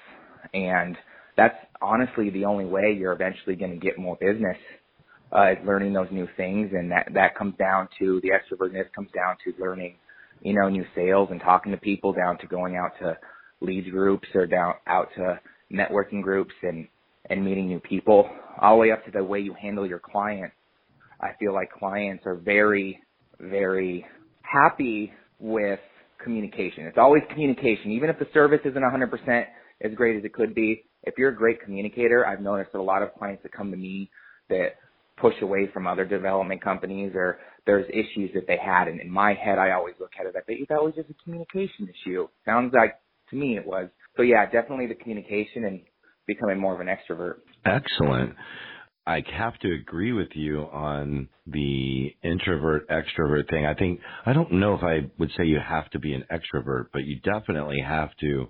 And 0.53 0.95
that's 1.35 1.55
honestly 1.81 2.29
the 2.29 2.45
only 2.45 2.65
way 2.65 2.95
you're 2.97 3.13
eventually 3.13 3.55
going 3.55 3.71
to 3.71 3.83
get 3.83 3.97
more 3.97 4.17
business 4.19 4.57
uh, 5.35 5.51
is 5.51 5.57
learning 5.65 5.93
those 5.93 6.07
new 6.11 6.27
things, 6.37 6.71
and 6.73 6.91
that 6.91 7.09
that 7.13 7.35
comes 7.35 7.55
down 7.57 7.87
to 7.99 8.21
the 8.21 8.29
extrovertness 8.29 8.91
comes 8.93 9.09
down 9.13 9.35
to 9.43 9.53
learning, 9.61 9.95
you 10.41 10.53
know, 10.53 10.69
new 10.69 10.85
sales 10.95 11.29
and 11.31 11.39
talking 11.41 11.71
to 11.71 11.77
people, 11.77 12.13
down 12.13 12.37
to 12.39 12.47
going 12.47 12.75
out 12.75 12.91
to 12.99 13.17
leads 13.61 13.89
groups 13.89 14.27
or 14.33 14.45
down 14.45 14.73
out 14.87 15.09
to 15.15 15.39
networking 15.71 16.21
groups 16.21 16.53
and 16.63 16.87
and 17.29 17.43
meeting 17.45 17.67
new 17.67 17.79
people, 17.79 18.29
all 18.59 18.75
the 18.75 18.81
way 18.81 18.91
up 18.91 19.05
to 19.05 19.11
the 19.11 19.23
way 19.23 19.39
you 19.39 19.53
handle 19.53 19.87
your 19.87 19.99
clients. 19.99 20.55
I 21.21 21.29
feel 21.39 21.53
like 21.53 21.71
clients 21.71 22.25
are 22.25 22.35
very, 22.35 22.99
very 23.39 24.05
happy 24.41 25.13
with 25.39 25.79
communication. 26.23 26.85
It's 26.85 26.97
always 26.97 27.21
communication, 27.29 27.91
even 27.91 28.09
if 28.09 28.17
the 28.17 28.27
service 28.33 28.59
isn't 28.65 28.81
100% 28.81 29.45
as 29.83 29.93
great 29.93 30.17
as 30.17 30.25
it 30.25 30.33
could 30.33 30.55
be 30.55 30.83
if 31.03 31.15
you're 31.17 31.29
a 31.29 31.35
great 31.35 31.61
communicator, 31.61 32.25
I've 32.25 32.41
noticed 32.41 32.71
that 32.73 32.79
a 32.79 32.81
lot 32.81 33.01
of 33.01 33.13
clients 33.15 33.43
that 33.43 33.51
come 33.51 33.71
to 33.71 33.77
me 33.77 34.09
that 34.49 34.75
push 35.17 35.35
away 35.41 35.69
from 35.73 35.87
other 35.87 36.05
development 36.05 36.63
companies 36.63 37.11
or 37.15 37.39
there's 37.65 37.85
issues 37.89 38.31
that 38.33 38.47
they 38.47 38.57
had. 38.57 38.87
And 38.87 38.99
in 38.99 39.09
my 39.09 39.33
head, 39.33 39.59
I 39.59 39.71
always 39.71 39.95
look 39.99 40.11
at 40.19 40.25
it, 40.25 40.35
I 40.35 40.41
bet 40.47 40.67
that 40.69 40.83
was 40.83 40.93
just 40.95 41.09
a 41.09 41.23
communication 41.23 41.89
issue. 41.89 42.27
Sounds 42.45 42.73
like 42.73 42.95
to 43.29 43.35
me 43.35 43.57
it 43.57 43.65
was. 43.65 43.89
So 44.17 44.23
yeah, 44.23 44.45
definitely 44.45 44.87
the 44.87 44.95
communication 44.95 45.65
and 45.65 45.81
becoming 46.27 46.59
more 46.59 46.73
of 46.73 46.79
an 46.79 46.87
extrovert. 46.87 47.35
Excellent. 47.65 48.35
I 49.05 49.23
have 49.35 49.57
to 49.59 49.73
agree 49.73 50.13
with 50.13 50.29
you 50.35 50.59
on 50.59 51.27
the 51.47 52.15
introvert 52.23 52.87
extrovert 52.87 53.49
thing. 53.49 53.65
I 53.65 53.73
think 53.73 53.99
I 54.25 54.33
don't 54.33 54.53
know 54.53 54.75
if 54.75 54.83
I 54.83 55.09
would 55.17 55.31
say 55.37 55.45
you 55.45 55.59
have 55.59 55.89
to 55.91 55.99
be 55.99 56.13
an 56.13 56.25
extrovert, 56.31 56.85
but 56.93 57.03
you 57.03 57.19
definitely 57.19 57.81
have 57.85 58.09
to 58.21 58.47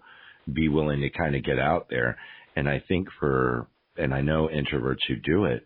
be 0.51 0.67
willing 0.67 1.01
to 1.01 1.09
kind 1.09 1.35
of 1.35 1.43
get 1.43 1.57
out 1.57 1.87
there. 1.89 2.17
And 2.55 2.67
I 2.67 2.83
think 2.85 3.07
for 3.19 3.67
and 3.97 4.13
I 4.13 4.21
know 4.21 4.49
introverts 4.49 5.05
who 5.07 5.15
do 5.15 5.45
it, 5.45 5.65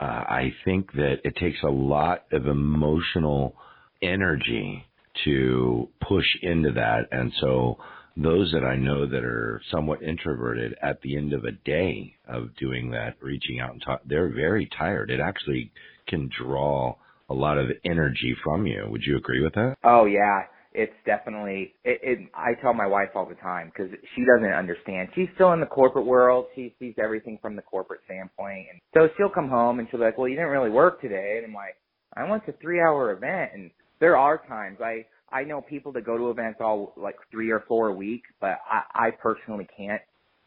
uh, 0.00 0.04
I 0.04 0.54
think 0.64 0.92
that 0.92 1.16
it 1.24 1.36
takes 1.36 1.62
a 1.62 1.68
lot 1.68 2.24
of 2.32 2.46
emotional 2.46 3.54
energy 4.02 4.86
to 5.24 5.88
push 6.00 6.26
into 6.42 6.72
that. 6.72 7.08
And 7.12 7.32
so 7.40 7.78
those 8.16 8.52
that 8.52 8.64
I 8.64 8.76
know 8.76 9.06
that 9.06 9.24
are 9.24 9.60
somewhat 9.70 10.02
introverted 10.02 10.74
at 10.82 11.02
the 11.02 11.16
end 11.16 11.32
of 11.32 11.44
a 11.44 11.52
day 11.52 12.14
of 12.26 12.56
doing 12.56 12.90
that, 12.92 13.16
reaching 13.20 13.60
out 13.60 13.72
and 13.72 13.82
talk, 13.82 14.00
they're 14.06 14.32
very 14.32 14.68
tired. 14.76 15.10
It 15.10 15.20
actually 15.20 15.70
can 16.06 16.30
draw 16.36 16.96
a 17.28 17.34
lot 17.34 17.58
of 17.58 17.68
energy 17.84 18.34
from 18.42 18.66
you. 18.66 18.86
Would 18.88 19.02
you 19.04 19.16
agree 19.16 19.42
with 19.42 19.54
that? 19.54 19.76
Oh 19.84 20.06
yeah, 20.06 20.42
it's 20.72 20.92
definitely. 21.04 21.74
It, 21.84 22.00
it 22.02 22.18
I 22.34 22.54
tell 22.60 22.74
my 22.74 22.86
wife 22.86 23.10
all 23.14 23.26
the 23.26 23.34
time 23.36 23.72
because 23.74 23.92
she 24.14 24.24
doesn't 24.24 24.52
understand. 24.52 25.08
She's 25.14 25.28
still 25.34 25.52
in 25.52 25.60
the 25.60 25.66
corporate 25.66 26.06
world. 26.06 26.46
She 26.54 26.74
sees 26.78 26.94
everything 27.02 27.38
from 27.42 27.56
the 27.56 27.62
corporate 27.62 28.00
standpoint, 28.04 28.66
and 28.70 28.80
so 28.94 29.08
she'll 29.16 29.30
come 29.30 29.48
home 29.48 29.78
and 29.78 29.88
she'll 29.90 30.00
be 30.00 30.06
like, 30.06 30.18
"Well, 30.18 30.28
you 30.28 30.36
didn't 30.36 30.50
really 30.50 30.70
work 30.70 31.00
today," 31.00 31.34
and 31.38 31.46
I'm 31.46 31.54
like, 31.54 31.76
"I 32.16 32.28
went 32.28 32.46
to 32.46 32.52
three 32.60 32.80
hour 32.80 33.12
event," 33.12 33.50
and 33.54 33.70
there 33.98 34.16
are 34.16 34.38
times 34.46 34.78
I 34.80 35.06
I 35.32 35.44
know 35.44 35.60
people 35.60 35.92
that 35.92 36.04
go 36.04 36.16
to 36.16 36.30
events 36.30 36.60
all 36.60 36.92
like 36.96 37.16
three 37.30 37.50
or 37.50 37.64
four 37.66 37.88
a 37.88 37.94
week, 37.94 38.22
but 38.40 38.58
I, 38.70 39.08
I 39.08 39.10
personally 39.10 39.68
can't. 39.76 40.02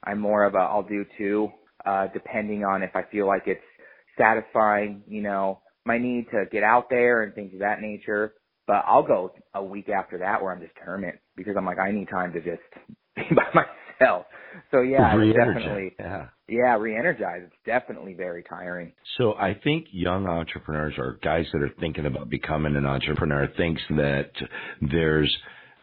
I'm 0.05 0.19
more 0.19 0.43
of 0.43 0.55
a 0.55 0.59
I'll 0.59 0.83
do 0.83 1.05
two, 1.17 1.49
uh, 1.85 2.07
depending 2.13 2.63
on 2.63 2.83
if 2.83 2.95
I 2.95 3.03
feel 3.11 3.27
like 3.27 3.43
it's 3.47 3.61
satisfying, 4.17 5.03
you 5.07 5.21
know, 5.21 5.59
my 5.85 5.97
need 5.97 6.27
to 6.31 6.45
get 6.51 6.63
out 6.63 6.89
there 6.89 7.23
and 7.23 7.33
things 7.33 7.53
of 7.53 7.59
that 7.59 7.81
nature. 7.81 8.33
But 8.65 8.83
I'll 8.87 9.03
go 9.03 9.33
a 9.53 9.63
week 9.63 9.89
after 9.89 10.19
that 10.19 10.41
where 10.41 10.51
I'm 10.51 10.61
just 10.61 10.73
hermit 10.77 11.19
because 11.35 11.55
I'm 11.57 11.65
like 11.65 11.79
I 11.79 11.91
need 11.91 12.09
time 12.09 12.33
to 12.33 12.39
just 12.39 12.61
be 13.15 13.23
by 13.35 13.65
myself. 13.99 14.25
So 14.71 14.81
yeah, 14.81 15.15
definitely. 15.15 15.95
Yeah. 15.99 16.27
Yeah, 16.47 16.77
re-energize. 16.77 17.43
It's 17.45 17.55
definitely 17.65 18.13
very 18.13 18.43
tiring. 18.43 18.93
So 19.17 19.33
I 19.33 19.53
think 19.63 19.87
young 19.91 20.27
entrepreneurs 20.27 20.95
or 20.97 21.17
guys 21.23 21.45
that 21.53 21.61
are 21.61 21.71
thinking 21.79 22.05
about 22.05 22.29
becoming 22.29 22.75
an 22.75 22.85
entrepreneur 22.85 23.47
thinks 23.55 23.81
that 23.91 24.31
there's 24.81 25.35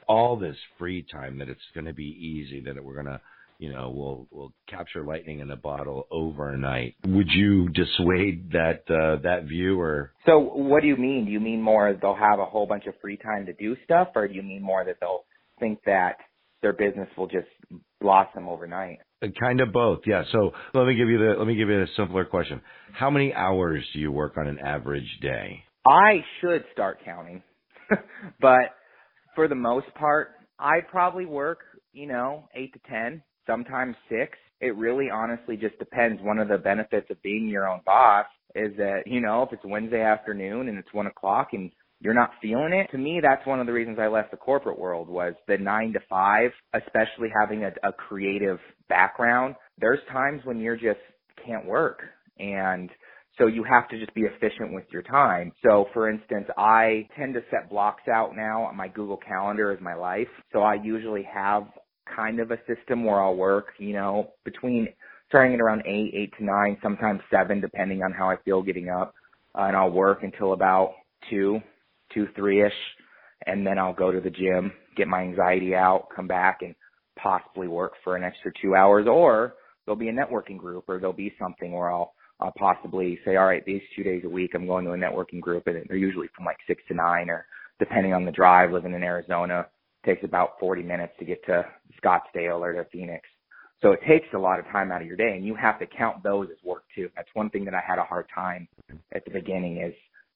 all 0.06 0.36
this 0.36 0.56
free 0.78 1.04
time 1.10 1.38
that 1.38 1.48
it's 1.48 1.60
going 1.74 1.86
to 1.86 1.94
be 1.94 2.04
easy 2.04 2.60
that 2.66 2.84
we're 2.84 2.94
going 2.94 3.06
to 3.06 3.20
you 3.60 3.72
know 3.72 3.90
we'll 3.94 4.26
we'll 4.30 4.52
capture 4.68 5.04
lightning 5.04 5.40
in 5.40 5.50
a 5.50 5.56
bottle 5.56 6.06
overnight 6.10 6.94
would 7.06 7.28
you 7.30 7.68
dissuade 7.68 8.50
that 8.52 8.82
uh, 8.88 9.20
that 9.22 9.44
view 9.44 9.80
or 9.80 10.12
so 10.26 10.38
what 10.38 10.82
do 10.82 10.88
you 10.88 10.96
mean 10.96 11.24
do 11.26 11.30
you 11.30 11.40
mean 11.40 11.62
more 11.62 11.96
they'll 12.00 12.14
have 12.14 12.40
a 12.40 12.44
whole 12.44 12.66
bunch 12.66 12.86
of 12.86 12.94
free 13.00 13.16
time 13.16 13.46
to 13.46 13.52
do 13.52 13.76
stuff 13.84 14.08
or 14.14 14.26
do 14.26 14.34
you 14.34 14.42
mean 14.42 14.62
more 14.62 14.84
that 14.84 14.96
they'll 15.00 15.24
think 15.60 15.78
that 15.86 16.16
their 16.62 16.72
business 16.72 17.08
will 17.16 17.26
just 17.26 17.48
blossom 18.00 18.48
overnight. 18.48 18.98
Uh, 19.22 19.28
kind 19.38 19.60
of 19.60 19.72
both, 19.72 20.00
yeah. 20.06 20.24
So 20.32 20.52
let 20.74 20.86
me 20.86 20.94
give 20.94 21.08
you 21.08 21.18
the 21.18 21.34
let 21.38 21.46
me 21.46 21.54
give 21.54 21.68
you 21.68 21.82
a 21.82 21.86
simpler 21.96 22.24
question. 22.24 22.60
How 22.92 23.10
many 23.10 23.32
hours 23.34 23.84
do 23.92 23.98
you 23.98 24.10
work 24.10 24.36
on 24.36 24.46
an 24.46 24.58
average 24.58 25.18
day? 25.20 25.64
I 25.86 26.24
should 26.40 26.64
start 26.72 26.98
counting, 27.04 27.42
but 28.40 28.74
for 29.34 29.48
the 29.48 29.54
most 29.54 29.86
part, 29.94 30.30
I 30.58 30.80
probably 30.90 31.26
work, 31.26 31.60
you 31.92 32.06
know, 32.06 32.48
eight 32.54 32.72
to 32.74 32.80
ten, 32.88 33.22
sometimes 33.50 33.96
six. 34.08 34.38
It 34.60 34.76
really 34.76 35.08
honestly 35.10 35.56
just 35.56 35.78
depends. 35.78 36.22
One 36.22 36.38
of 36.38 36.48
the 36.48 36.58
benefits 36.58 37.08
of 37.10 37.20
being 37.22 37.48
your 37.48 37.68
own 37.68 37.80
boss 37.84 38.26
is 38.54 38.76
that, 38.76 39.02
you 39.06 39.20
know, 39.20 39.42
if 39.42 39.52
it's 39.52 39.64
Wednesday 39.64 40.02
afternoon 40.02 40.68
and 40.68 40.78
it's 40.78 40.92
one 40.92 41.06
o'clock 41.06 41.48
and 41.52 41.70
you're 42.00 42.14
not 42.14 42.30
feeling 42.40 42.72
it. 42.72 42.90
To 42.92 42.98
me, 42.98 43.20
that's 43.22 43.46
one 43.46 43.60
of 43.60 43.66
the 43.66 43.72
reasons 43.72 43.98
I 44.00 44.08
left 44.08 44.30
the 44.30 44.36
corporate 44.36 44.78
world 44.78 45.08
was 45.08 45.34
the 45.48 45.58
nine 45.58 45.92
to 45.92 46.00
five, 46.08 46.50
especially 46.74 47.28
having 47.40 47.64
a, 47.64 47.72
a 47.86 47.92
creative 47.92 48.58
background. 48.88 49.54
There's 49.78 50.00
times 50.10 50.40
when 50.44 50.60
you're 50.60 50.76
just 50.76 51.00
can't 51.44 51.66
work 51.66 52.00
and 52.38 52.90
so 53.38 53.46
you 53.46 53.64
have 53.64 53.88
to 53.88 53.98
just 53.98 54.12
be 54.14 54.22
efficient 54.22 54.72
with 54.74 54.84
your 54.92 55.02
time. 55.02 55.52
So 55.64 55.86
for 55.94 56.10
instance, 56.10 56.46
I 56.58 57.08
tend 57.16 57.34
to 57.34 57.40
set 57.50 57.70
blocks 57.70 58.02
out 58.12 58.36
now 58.36 58.70
my 58.74 58.88
Google 58.88 59.16
Calendar 59.16 59.72
as 59.72 59.80
my 59.80 59.94
life. 59.94 60.28
So 60.52 60.60
I 60.60 60.74
usually 60.74 61.26
have 61.32 61.64
kind 62.14 62.40
of 62.40 62.50
a 62.50 62.58
system 62.66 63.04
where 63.04 63.22
I'll 63.22 63.36
work, 63.36 63.68
you 63.78 63.92
know, 63.92 64.32
between 64.44 64.88
starting 65.28 65.54
at 65.54 65.60
around 65.60 65.82
eight, 65.86 66.12
eight 66.14 66.32
to 66.38 66.44
nine, 66.44 66.76
sometimes 66.82 67.20
seven, 67.30 67.60
depending 67.60 68.02
on 68.02 68.12
how 68.12 68.28
I 68.28 68.36
feel 68.44 68.62
getting 68.62 68.88
up. 68.88 69.14
Uh, 69.56 69.62
and 69.62 69.76
I'll 69.76 69.90
work 69.90 70.22
until 70.22 70.52
about 70.52 70.94
two, 71.28 71.60
two, 72.12 72.28
three 72.36 72.64
ish, 72.64 72.72
and 73.46 73.66
then 73.66 73.78
I'll 73.78 73.94
go 73.94 74.12
to 74.12 74.20
the 74.20 74.30
gym, 74.30 74.72
get 74.96 75.08
my 75.08 75.22
anxiety 75.22 75.74
out, 75.74 76.08
come 76.14 76.26
back 76.26 76.58
and 76.62 76.74
possibly 77.16 77.68
work 77.68 77.92
for 78.04 78.16
an 78.16 78.24
extra 78.24 78.52
two 78.60 78.74
hours 78.74 79.06
or 79.08 79.54
there'll 79.84 79.98
be 79.98 80.08
a 80.08 80.12
networking 80.12 80.56
group 80.56 80.84
or 80.88 80.98
there'll 80.98 81.12
be 81.12 81.34
something 81.38 81.72
where 81.72 81.90
I'll, 81.90 82.14
I'll 82.38 82.54
possibly 82.58 83.18
say, 83.24 83.36
all 83.36 83.46
right, 83.46 83.64
these 83.64 83.82
two 83.94 84.02
days 84.02 84.22
a 84.24 84.28
week 84.28 84.52
I'm 84.54 84.66
going 84.66 84.84
to 84.84 84.92
a 84.92 84.96
networking 84.96 85.40
group 85.40 85.66
and 85.66 85.84
they're 85.88 85.96
usually 85.96 86.28
from 86.34 86.44
like 86.46 86.56
six 86.66 86.82
to 86.88 86.94
nine 86.94 87.28
or 87.28 87.46
depending 87.78 88.12
on 88.12 88.24
the 88.24 88.32
drive, 88.32 88.72
living 88.72 88.94
in 88.94 89.02
Arizona, 89.02 89.66
takes 90.04 90.24
about 90.24 90.58
40 90.60 90.82
minutes 90.82 91.12
to 91.18 91.24
get 91.24 91.44
to 91.46 91.64
Scottsdale 92.02 92.60
or 92.60 92.72
to 92.72 92.84
Phoenix. 92.90 93.26
So 93.82 93.92
it 93.92 94.00
takes 94.06 94.26
a 94.34 94.38
lot 94.38 94.58
of 94.58 94.66
time 94.66 94.92
out 94.92 95.00
of 95.00 95.06
your 95.06 95.16
day 95.16 95.34
and 95.36 95.44
you 95.44 95.54
have 95.54 95.78
to 95.78 95.86
count 95.86 96.22
those 96.22 96.48
as 96.50 96.62
work 96.64 96.84
too. 96.94 97.08
That's 97.16 97.28
one 97.34 97.50
thing 97.50 97.64
that 97.64 97.74
I 97.74 97.80
had 97.86 97.98
a 97.98 98.04
hard 98.04 98.26
time 98.34 98.68
at 99.12 99.24
the 99.24 99.30
beginning 99.30 99.78
is 99.78 99.94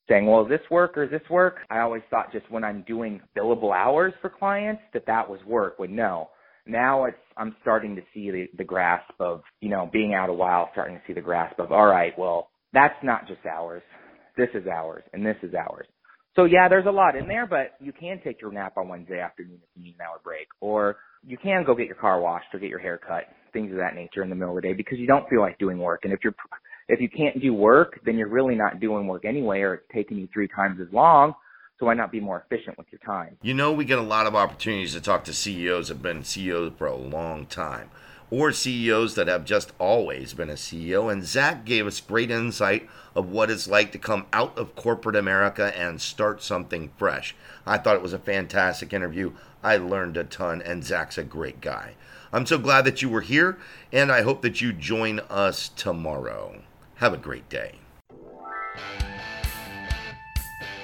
saying, 0.09 0.27
well, 0.27 0.43
is 0.43 0.49
this 0.49 0.71
work 0.71 0.97
or 0.97 1.05
is 1.05 1.11
this 1.11 1.29
work? 1.31 1.59
I 1.71 1.81
always 1.81 2.03
thought 2.11 2.33
just 2.33 2.51
when 2.51 2.65
I'm 2.65 2.83
doing 2.87 3.21
billable 3.37 3.75
hours 3.75 4.15
for 4.21 4.31
clients 4.31 4.83
that 4.95 5.07
that 5.07 5.29
was 5.29 5.41
work. 5.47 5.79
When 5.79 5.95
no, 5.95 6.31
now 6.67 7.05
it's 7.05 7.17
I'm 7.37 7.55
starting 7.63 7.95
to 7.97 8.03
see 8.15 8.31
the, 8.31 8.49
the 8.57 8.65
grasp 8.65 9.13
of 9.21 9.43
you 9.61 9.69
know 9.69 9.91
being 9.93 10.15
out 10.15 10.31
a 10.31 10.35
while, 10.35 10.71
starting 10.73 10.97
to 10.97 11.03
see 11.07 11.13
the 11.13 11.21
grasp 11.21 11.59
of 11.59 11.73
all 11.73 11.87
right, 11.87 12.19
well, 12.19 12.51
that's 12.73 12.97
not 13.03 13.27
just 13.29 13.45
hours. 13.47 13.83
This 14.37 14.49
is 14.55 14.67
hours, 14.67 15.05
and 15.13 15.25
this 15.25 15.37
is 15.43 15.55
hours. 15.55 15.87
So 16.37 16.45
yeah, 16.45 16.69
there's 16.69 16.87
a 16.87 16.91
lot 16.91 17.17
in 17.17 17.29
there, 17.29 17.47
but 17.47 17.75
you 17.81 17.93
can 17.93 18.21
take 18.25 18.41
your 18.41 18.51
nap 18.51 18.77
on 18.77 18.89
Wednesday 18.89 19.21
afternoon 19.21 19.61
if 19.63 19.69
you 19.77 19.85
need 19.85 19.95
an 19.95 20.01
hour 20.01 20.21
break, 20.23 20.49
or 20.61 20.97
you 21.25 21.39
can 21.39 21.65
go 21.65 21.75
get 21.75 21.87
your 21.87 21.95
car 21.95 22.21
washed 22.21 22.47
or 22.53 22.59
get 22.59 22.69
your 22.69 22.81
hair 22.81 22.99
cut, 22.99 23.25
things 23.53 23.71
of 23.71 23.79
that 23.79 23.95
nature 23.95 24.23
in 24.23 24.31
the 24.31 24.35
middle 24.35 24.57
of 24.57 24.63
the 24.63 24.69
day 24.69 24.75
because 24.75 24.99
you 24.99 25.07
don't 25.07 25.29
feel 25.29 25.41
like 25.41 25.59
doing 25.59 25.79
work. 25.79 26.01
And 26.05 26.13
if 26.13 26.21
you're 26.25 26.35
if 26.89 27.01
you 27.01 27.09
can't 27.09 27.41
do 27.41 27.55
work, 27.55 28.01
then 28.05 28.19
you're 28.19 28.29
really 28.29 28.55
not 28.55 28.81
doing 28.81 29.07
work 29.07 29.25
anyway, 29.25 29.61
or 29.61 29.75
it's 29.75 29.85
taking 29.95 30.19
you 30.19 30.29
three 30.33 30.49
times 30.49 30.81
as 30.81 30.93
long. 30.93 31.35
So 31.79 31.87
why 31.87 31.95
not 31.95 32.13
be 32.13 32.21
more 32.21 32.45
efficient 32.49 32.79
with 32.79 32.87
your 32.91 33.01
time? 33.05 33.37
You 33.43 33.55
know, 33.55 33.73
we 33.73 33.85
get 33.85 33.99
a 33.99 34.03
lot 34.03 34.27
of 34.27 34.35
opportunities 34.35 34.93
to 34.95 35.01
talk 35.01 35.25
to 35.25 35.33
CEOs 35.33 35.89
have 35.89 36.03
been 36.03 36.23
CEOs 36.23 36.73
for 36.79 36.87
a 36.87 36.95
long 36.95 37.47
time, 37.47 37.91
or 38.31 38.53
CEOs 38.53 39.15
that 39.15 39.29
have 39.29 39.45
just 39.45 39.73
always 39.79 40.35
been 40.35 40.51
a 40.51 40.55
CEO. 40.55 41.11
And 41.11 41.25
Zach 41.25 41.65
gave 41.65 41.87
us 41.87 42.01
great 42.01 42.31
insight 42.31 42.89
of 43.15 43.31
what 43.31 43.51
it's 43.51 43.69
like 43.69 43.93
to 43.93 43.99
come 43.99 44.27
out 44.33 44.57
of 44.59 44.75
corporate 44.75 45.17
America 45.17 45.73
and 45.79 46.01
start 46.01 46.43
something 46.43 46.91
fresh. 46.97 47.35
I 47.67 47.79
thought 47.79 47.97
it 47.97 48.03
was 48.03 48.13
a 48.13 48.19
fantastic 48.19 48.93
interview. 48.93 49.33
I 49.63 49.77
learned 49.77 50.17
a 50.17 50.25
ton, 50.25 50.61
and 50.61 50.85
Zach's 50.85 51.17
a 51.17 51.25
great 51.25 51.61
guy. 51.61 51.95
I'm 52.33 52.47
so 52.47 52.59
glad 52.59 52.85
that 52.85 53.01
you 53.01 53.09
were 53.09 53.21
here, 53.21 53.59
and 53.93 54.11
I 54.11 54.23
hope 54.23 54.43
that 54.43 54.61
you 54.61 54.73
join 54.73 55.21
us 55.31 55.69
tomorrow. 55.69 56.63
Have 56.97 57.15
a 57.15 57.19
great 57.19 57.49
day. 57.49 57.77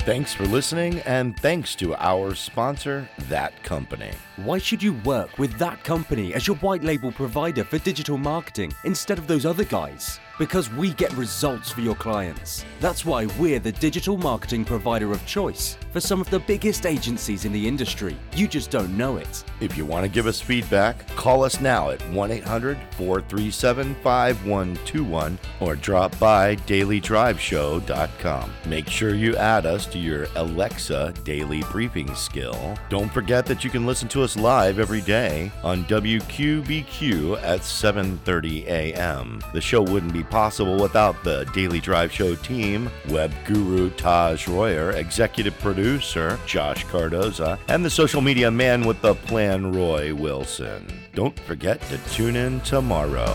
Thanks 0.07 0.33
for 0.33 0.47
listening, 0.47 1.01
and 1.01 1.39
thanks 1.39 1.75
to 1.77 1.95
our 1.97 2.35
sponsor, 2.35 3.07
That 3.29 3.63
Company. 3.63 4.11
Why 4.37 4.57
should 4.57 4.83
you 4.83 4.95
work 5.05 5.39
with 5.39 5.59
That 5.59 5.85
Company 5.85 6.33
as 6.33 6.47
your 6.47 6.57
white 6.57 6.83
label 6.83 7.13
provider 7.13 7.65
for 7.65 7.79
digital 7.79 8.17
marketing 8.17 8.73
instead 8.85 9.19
of 9.19 9.27
those 9.27 9.45
other 9.45 9.63
guys? 9.63 10.19
Because 10.41 10.73
we 10.73 10.95
get 10.95 11.13
results 11.19 11.71
for 11.71 11.83
your 11.83 11.95
clients. 11.95 12.65
That's 12.81 13.05
why 13.05 13.27
we're 13.39 13.59
the 13.59 13.73
digital 13.73 14.17
marketing 14.17 14.65
provider 14.65 15.13
of 15.13 15.27
choice 15.27 15.77
for 15.93 16.01
some 16.01 16.19
of 16.19 16.31
the 16.31 16.39
biggest 16.39 16.87
agencies 16.87 17.45
in 17.45 17.53
the 17.53 17.69
industry. 17.69 18.17
You 18.35 18.49
just 18.49 18.71
don't 18.71 18.97
know 18.97 19.19
it. 19.19 19.45
If 19.61 19.77
you 19.77 19.85
want 19.85 20.07
to 20.07 20.09
give 20.11 20.27
us 20.27 20.41
feedback, 20.41 21.07
call 21.09 21.45
us 21.45 21.61
now 21.61 21.91
at 21.91 22.01
1 22.09 22.31
800 22.31 22.79
437 22.93 23.95
5121 23.97 25.39
or 25.61 25.77
drop 25.77 26.19
by 26.19 26.57
dailydriveshow.com. 26.57 28.53
Make 28.65 28.89
sure 28.89 29.15
you 29.15 29.37
add 29.37 29.67
us 29.67 29.85
to 29.89 29.99
your 29.99 30.27
Alexa 30.37 31.13
daily 31.23 31.63
briefing 31.71 32.15
skill. 32.15 32.79
Don't 32.89 33.13
forget 33.13 33.45
that 33.45 33.63
you 33.63 33.69
can 33.69 33.85
listen 33.85 34.09
to 34.09 34.23
us 34.23 34.39
live 34.39 34.79
every 34.79 35.03
day 35.03 35.53
on 35.63 35.85
WQBQ 35.85 37.43
at 37.43 37.61
7:30 37.61 38.65
a.m. 38.69 39.43
The 39.53 39.61
show 39.61 39.83
wouldn't 39.83 40.15
be 40.15 40.30
possible 40.31 40.77
without 40.81 41.23
the 41.25 41.45
Daily 41.53 41.81
Drive 41.81 42.13
Show 42.13 42.35
team, 42.37 42.91
web 43.09 43.33
guru 43.45 43.91
Taj 43.91 44.49
Royer, 44.49 44.93
executive 44.93 45.59
producer 45.59 46.39
Josh 46.47 46.87
Cardoza, 46.87 47.59
and 47.69 47.85
the 47.85 47.91
social 47.91 48.21
media 48.21 48.51
man 48.51 48.87
with 48.87 49.01
the 49.03 49.15
plan, 49.15 49.73
Roy 49.73 50.15
Wilson. 50.15 50.87
Don't 51.15 51.39
forget 51.41 51.81
to 51.83 51.99
tune 52.11 52.37
in 52.37 52.61
tomorrow. 52.61 53.35